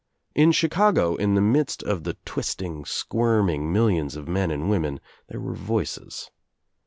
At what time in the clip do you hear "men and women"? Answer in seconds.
4.27-4.99